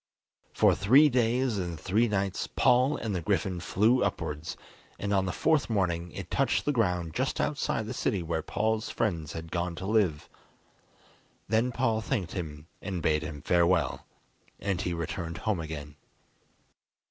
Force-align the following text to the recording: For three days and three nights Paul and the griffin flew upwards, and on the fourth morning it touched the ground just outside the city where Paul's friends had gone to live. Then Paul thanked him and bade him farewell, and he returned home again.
For 0.51 0.73
three 0.73 1.09
days 1.09 1.59
and 1.59 1.79
three 1.79 2.07
nights 2.07 2.47
Paul 2.47 2.97
and 2.97 3.13
the 3.15 3.21
griffin 3.21 3.59
flew 3.59 4.03
upwards, 4.03 4.57
and 4.97 5.13
on 5.13 5.27
the 5.27 5.31
fourth 5.31 5.69
morning 5.69 6.11
it 6.13 6.31
touched 6.31 6.65
the 6.65 6.71
ground 6.71 7.13
just 7.13 7.39
outside 7.39 7.85
the 7.85 7.93
city 7.93 8.23
where 8.23 8.41
Paul's 8.41 8.89
friends 8.89 9.33
had 9.33 9.51
gone 9.51 9.75
to 9.75 9.85
live. 9.85 10.27
Then 11.47 11.71
Paul 11.71 12.01
thanked 12.01 12.31
him 12.31 12.65
and 12.81 13.03
bade 13.03 13.21
him 13.21 13.43
farewell, 13.43 14.07
and 14.59 14.81
he 14.81 14.91
returned 14.91 15.37
home 15.37 15.59
again. 15.59 15.97